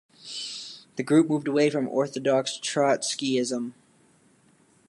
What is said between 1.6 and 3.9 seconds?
from orthodox Trotskyism.